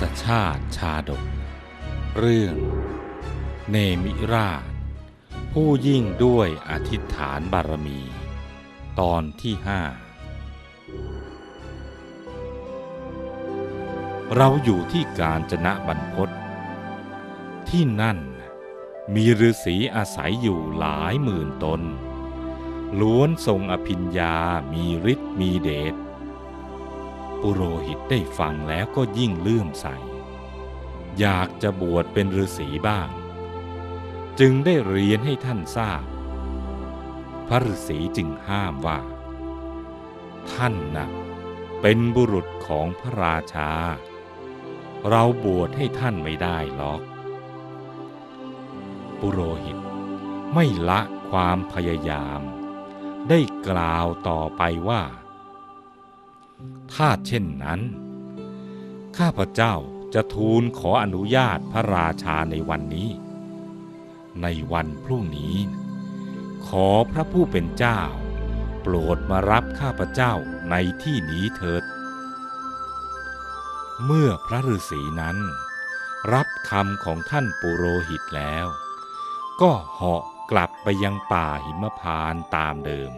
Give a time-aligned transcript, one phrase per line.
[0.00, 1.24] ศชาติชาดก
[2.18, 2.56] เรื่อง
[3.70, 4.64] เนมิราช
[5.52, 8.00] ผู้ยิ่งด้วยอธิษฐานบารมี
[9.00, 9.82] ตอนที่ห้า
[14.34, 16.30] เราอยู่ที่กาญจนะบรรพต
[17.68, 18.18] ที่นั่น
[19.14, 21.80] มีฤาษีอาศัยอยู่หลายหมื่นตน
[23.00, 24.36] ล้วนทรงอภิญญา
[24.72, 25.94] มีฤทธิ์มีเดช
[27.42, 29.86] ปุโรหิตได้ฟังแล้วก็ยิ่งเลื่อมใส
[31.18, 33.08] อยากจะบวชเป็นฤาษีบ้าง
[34.40, 36.04] จึงได้เรียนให้ท่านทราบ
[37.48, 39.00] พระฤาษีจึงห้ามว่า
[40.52, 41.08] ท่านนะ่ะ
[41.80, 43.70] เป็นบุรุษของพระราชา
[45.08, 47.00] เราบวชให้ท่านไม่ได้หรอก
[49.20, 49.78] ปุโรหิต
[50.54, 52.40] ไม่ละความพยายาม
[53.28, 55.02] ได้กล่าวต่อไปว่า
[56.94, 57.80] ถ้าเช่นนั้น
[59.18, 59.74] ข้าพเจ้า
[60.14, 63.10] จะทูลขออนุญาตพระราชาในวันนี้
[64.42, 65.56] ในวันพรุ่งนี้
[66.66, 68.00] ขอพระผู้เป็นเจ้า
[68.82, 70.32] โปรดมารับข้าพเจ้า
[70.70, 71.84] ในที่นี้เถิด
[74.04, 75.36] เมื่อพระฤาษีนั้น
[76.32, 78.66] รับคำของท่านปุโรหิตแล้ว
[79.60, 83.12] ก็เหาะกลับไปยังป่าหิมพานต์ตามเดิม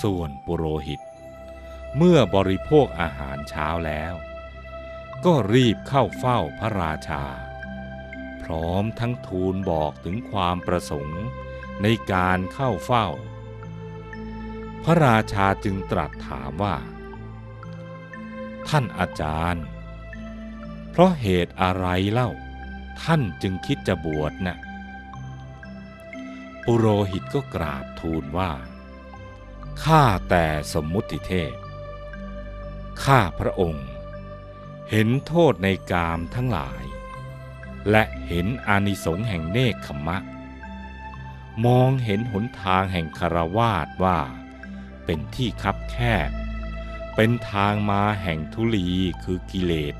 [0.00, 1.00] ส่วนปุโรหิต
[1.96, 4.14] เมื่อบริโภคอาหารเช้าแล้ว
[5.24, 7.24] ก็รีบเข้าเฝ้าพระราชา
[8.42, 11.24] พร้อมทั้งทูลบอกถึงความประสงค์
[11.82, 13.06] ในการเข้าเฝ้า
[14.84, 16.76] พระราชาจึงตรัสถามว่า
[18.68, 19.64] ท่านอาจารย์
[20.90, 22.30] เพราะเหตุอะไรเล่า
[23.02, 24.58] ท่านจึงคิดจะบวชนะ่ะ
[26.64, 28.52] ปุโรหิตก็กราบทูลว่า
[29.84, 31.52] ข้าแต่สมมุติเทพ
[33.04, 33.86] ข้าพระองค์
[34.90, 36.84] เห็นโทษในกามทั้งหลาย
[37.90, 40.18] และเห็นอานิสงส์แห่งเนคขมะ
[41.64, 44.18] มองเห็นหนทางแห่งคารวาสว่า
[45.04, 45.96] เป็นที่คับแค
[46.28, 46.30] บ
[47.14, 48.88] เป็นทางมาแห่งทุลี
[49.22, 49.96] คือกิเลส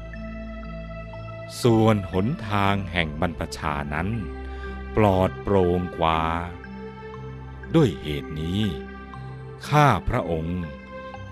[1.63, 4.09] ส่วนหนทางแห่งบรรพชานั้น
[4.97, 6.23] ปลอดโปร่งกว่า
[7.75, 8.63] ด้วยเหตุนี้
[9.69, 10.61] ข้าพระองค์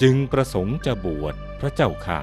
[0.02, 2.20] จึงประสงค์จะบวช พระเจ้าค่ะ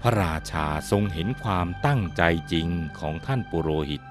[0.00, 2.22] พระราชาทรงเห็นความตั้งใจ
[2.52, 4.02] จริงของท่านปุโรหิต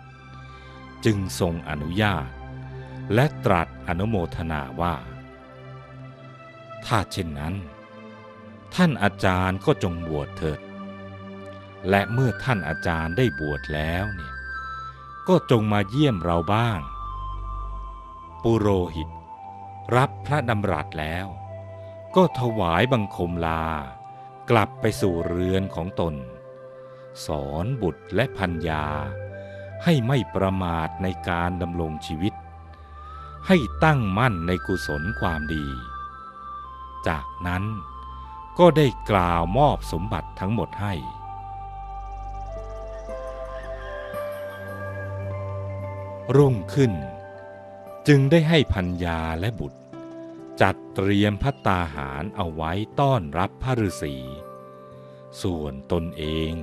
[1.06, 2.28] จึงทรงอนุญาต
[3.14, 4.96] และตรัสอนุโมทนาว่า
[6.86, 7.56] ถ้าเช่นนั้น
[8.76, 10.60] ท่านอาจารย์ก็จงบวชเถิด
[11.90, 14.34] และเมื่อท่านอาจารย์ได้บวชแล้วเนี่ย
[15.28, 16.80] ก็จงมาเยี่ยมเราบ้าง
[18.44, 19.10] ปุโรหิต
[19.96, 21.28] รับพระดำรัสแล้ว
[22.16, 23.66] ก็ถวายบังคมลา
[24.50, 26.16] กลับไปสู่เรือนของตน
[27.26, 28.86] สอนบุตรและพัญญา
[29.84, 32.34] ให้ไม่ประมาทในการดำรงชีวิต
[33.48, 35.68] ให้ตั้งมั่นในกุศลความดี
[37.08, 37.64] จากนั้น
[38.60, 40.94] ก็ได้กล่าวมอบสมบัติทั้งหมดให้
[46.36, 46.94] รุ่งขึ้น
[48.08, 49.80] จึงได้ให้พัญญาและบุตร
[50.62, 54.16] จัดเตรียมพัตตาหารเอาไว้ต้อนรับพระฤาษี
[55.42, 56.54] ส่วนตนเอง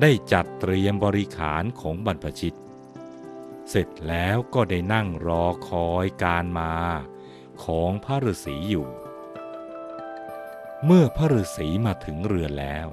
[0.00, 2.58] ได้จัดเตรียมบริขารของบรรพชิต
[3.68, 6.74] เสร็จแล้วก็ได้นั่งรอคอยการมา
[7.64, 8.88] ของพระฤาษีอยู่
[10.84, 12.88] เมื่อพระฤาษีมาถึงเรือนแล้ว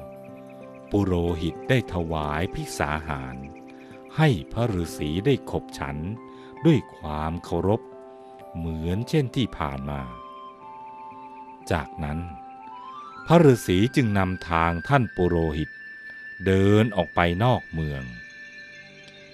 [0.91, 3.35] ปุโรหิตได้ถวายภิกษาหาร
[4.17, 5.97] ให้พระฤาษีได้ขบฉัน
[6.65, 7.81] ด้วยความเคารพ
[8.55, 10.01] เหมือนเช่นที่ผ่านมา
[11.71, 12.19] จากนั้น
[13.27, 15.69] พระฤาษีจึงนำทางท่านปุโรหิต
[16.45, 18.03] เดินออกไปนอกเมือง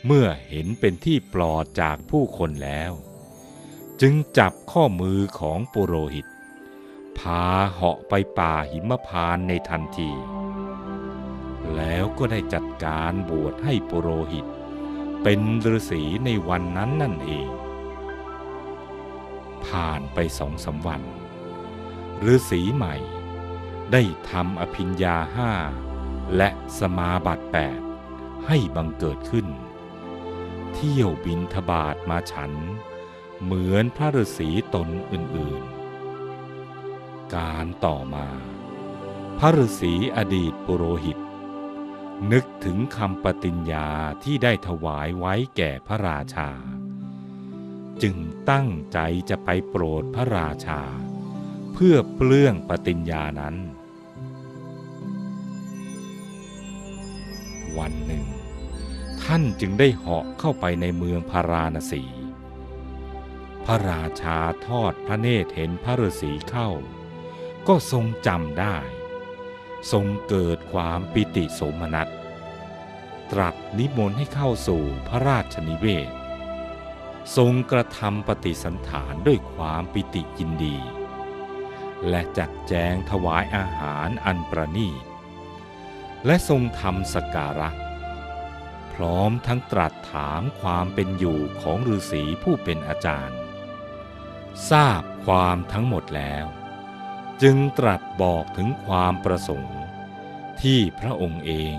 [0.05, 2.91] เมื่อเห็นเป็นที่ปลอดจากผู้คนแล้ว
[4.01, 6.27] จึงจับข้อมือของปุโรหิต
[7.17, 10.11] พาเหาะไปป่าหิมพานในทันที
[11.75, 14.45] แล้วก็ได้จัดการบวชให้ปุโรหิต
[15.23, 17.49] เป็นฤาษีในวันนั้นนั่นเอง
[19.65, 21.01] ผ่านไปสองสามวัน
[22.33, 22.95] ฤาษีใหม่
[23.91, 25.51] ได้ทำอภิญญาห้า
[26.35, 26.49] และ
[26.79, 27.79] สมาบัติแปด
[28.47, 29.47] ให้บังเกิดขึ้น
[30.73, 32.51] เที่ยวบินทบาทมาฉัน
[33.43, 38.27] เหมือนพระฤาษีตนอื่นๆ การต่อมา
[39.39, 41.17] พระฤาษีอดีตปุโรหิต
[42.31, 43.89] นึกถึงคำปฏิญญา
[44.23, 46.49] ที่ได้ถวายไว้แก่พระราชา
[48.01, 48.17] จึง
[48.51, 48.99] ตั้งใจ
[49.29, 50.81] จะไปโปรดพระราชา
[51.85, 53.55] พื่อเปลื้องปฏิญญานั้น
[57.77, 58.25] วันหนึ่ง
[59.23, 62.03] ท่านจึงได้เหาะเข้าไปในเมืองพาราณสี
[63.65, 64.37] พระราชา
[64.67, 66.69] ทอดพระเนตรเห็นพระฤาษีเข้า
[67.67, 68.77] ก็ทรงจำได้
[69.91, 72.07] ทรงเกิดความปิติสมนัส
[73.31, 76.11] ตรัสนิมนต์ให้เข้าสู่พระราชนิเวศ
[77.37, 80.77] ทรงกระทำปฏิสันฐานด้วยความปิติยินดี
[82.09, 85.05] และจัดแจงถวายอาหารอันประณีต
[86.25, 87.69] และทรงทำสกการะ
[88.93, 93.37] พร้อมทั้งตรัสถามความเป็นอยู่ของฤาษีผู้เป็นอาจารย์
[94.69, 96.45] ทราบความทั้งหมดแล้ว
[97.41, 99.79] จึงตรัสบอกถึงความประสงค์
[100.61, 101.75] ที่พระองค์เอง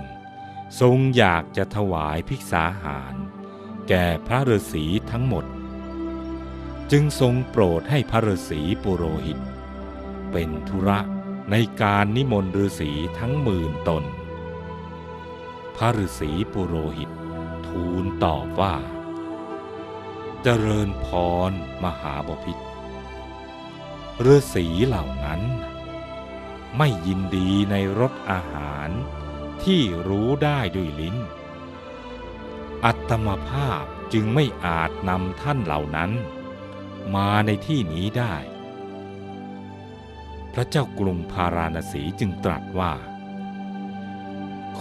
[0.81, 3.15] ทรงอยากจะถวายภิกษาหาร
[3.89, 5.45] แก่พระฤาษีทั้งหมด
[6.91, 9.39] จึงทรงโปรดให้พระฤาษีปุโรหิต
[10.37, 11.01] เป็นธุระ
[11.51, 14.05] ในการนิมนต์ฤาษีทั้งหมื่นตน
[15.77, 17.11] พระฤาษีปุโรหิต
[17.67, 18.75] ทูลตอบว่า
[20.43, 21.07] เจริญพ
[21.51, 21.53] ร
[21.85, 22.65] มหาบพิตร
[24.27, 25.43] ฤาษีเหล่านั้น
[26.79, 28.89] ไม่ยินดีในรสอาหาร
[29.65, 31.17] ที่รู้ได้ด้วยลิ้น
[32.85, 36.11] อัตมภาพจึงไม่อาจนำท่านเหล่านั้น
[37.15, 38.35] มาในที่นี้ได้
[40.55, 42.93] พระเจ้ากรุงพาราณสีจึงตรัสว่า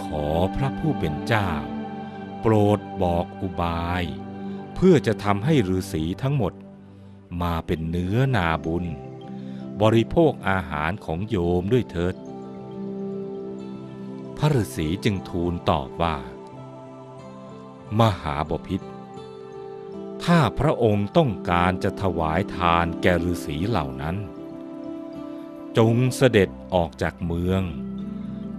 [0.00, 0.26] ขอ
[0.56, 1.50] พระผู้เป็นเจ้า
[2.40, 4.04] โปรดบอกอุบาย
[4.74, 6.52] เพื่อจะทำให้ฤาษีทั้งหมด
[7.42, 8.84] มาเป็นเนื้อนาบุญ
[9.82, 12.14] บริโภคอาหารของโยมด้วยเถิด
[14.36, 16.16] พระฤาษีจึงทูลตอบว่า
[17.98, 18.88] มหาบพิตร
[20.24, 24.16] ถ้าพระองค์ต้องการจะถวายทานแก่ฤาษีเหล่านั้น
[25.78, 27.62] จงเสด็จออกจากเมือง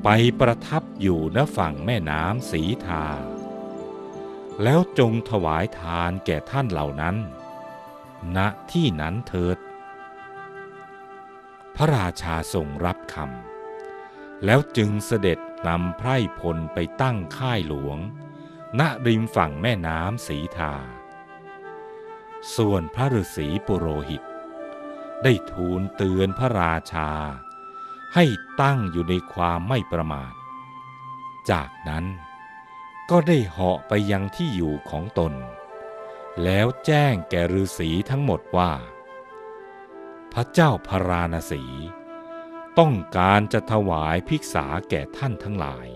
[0.04, 0.10] ไป
[0.40, 3.06] ประทับอยู่ณฝั่งแม่น้ำสีทา
[4.64, 7.16] แล้วจงถวายทานแก่ท่านเหล่านั้น
[8.36, 8.38] ณ
[8.72, 9.58] ที่นั้นเถิด
[11.76, 17.98] พระราชาทรงรับคำแล้วจึงเสด็จนำไพร่พลไปตั้งค่ายหลวง
[18.80, 20.74] ณริมฝั่งแม่น้ำสีทา
[22.56, 24.24] ส่วนพระฤาษีปุโรหิต
[25.24, 27.10] ได้ทูลเตือนพระราชา
[28.16, 28.26] ให้
[28.62, 30.34] ตั้งอยู่ในความไม่ประมาท
[31.52, 32.06] จากนั้น
[33.10, 35.34] ก็ได้เหาะไปยังที่อยู่ของตน
[36.44, 38.72] แล้วแจ้งแก่ฤาษีทั้งหมดว่า
[40.34, 41.64] พระเจ้าพาราณสี
[42.80, 45.88] ต้องการจะถวายภิกษาแก่ท่านทั้งหลาย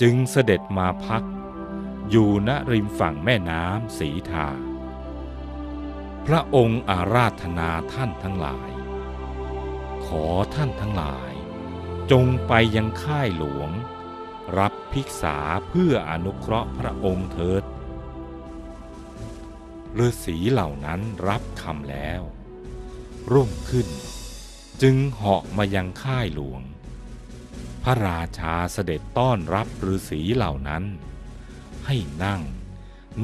[0.00, 1.24] จึงเสด็จมาพัก
[2.10, 4.48] อยู่ณริมฝั่งแม่น้ำสีทา
[6.30, 8.70] พระองค์อาราธนาท่านทั้งหลาย
[10.06, 11.32] ขอท่านทั้งหลาย
[12.10, 13.70] จงไปยังค่ายหลวง
[14.58, 15.36] รับภิกษา
[15.68, 17.64] เพื่ออนุเคราะห์พระองค์เถิด
[19.98, 22.22] ฤาษีเหล่านั้นรับคำแล้ว
[23.32, 23.88] รุ่งขึ้น
[24.82, 26.62] จึงเหาะมายังค่ายหลวง
[27.82, 30.84] พระราชาเสด็จต้อนรับฤาษีเหล่านั้น
[31.86, 32.42] ให้นั่ง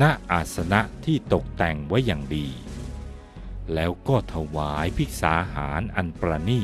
[0.00, 2.48] ณอาสนะที่ตกแต่งไว้อย่างดี
[3.74, 6.62] แล้วก็ถวายภิกษาหารอันประณี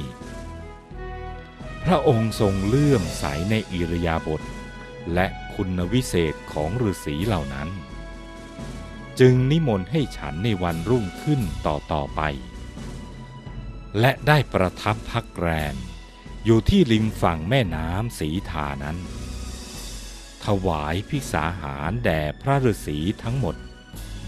[1.84, 4.42] พระองค์ทรงเลื่อมใสในอิรยาบถ
[5.14, 7.68] และคุณวิเศษของฤาษีเหล่านั้น
[9.20, 12.20] จึงนิมนต์ให้ฉันในวันรุ่งขึ้นต่อต่อไป
[14.00, 15.76] และได้ประทับพักแรม
[16.44, 18.96] อยู่ที่ริมฝั่งแม่น้ำสีทานั้น
[20.44, 23.56] ถวายพิสาหารแด่พระฤาษีทั้งหมด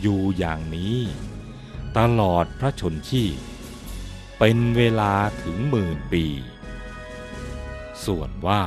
[0.00, 0.98] อยู่อย่างนี้
[1.98, 3.38] ตลอดพระชนชีพ
[4.38, 6.26] เป็นเวลาถึงหมื่นปี
[8.04, 8.62] ส่วนว่า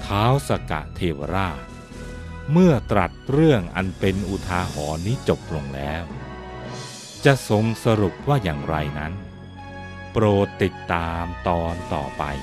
[0.00, 1.60] เท้าสกะเทวราช
[2.52, 6.04] เมื่อตรัสเรื่องอันเป็นอุทาหรณ์นี้จบลงแล้ว
[7.24, 9.12] จะทรงสรุปว่าอย่างไรนั้น
[10.12, 12.22] โปรดติดตามตอนต่อไป「